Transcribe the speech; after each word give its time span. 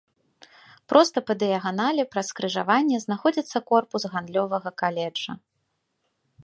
Проста 0.93 1.17
па 1.27 1.33
дыяганалі 1.43 2.05
праз 2.13 2.25
скрыжаванне 2.33 2.97
знаходзіцца 3.05 3.57
корпус 3.73 4.01
гандлёвага 4.17 4.69
каледжа. 4.83 5.31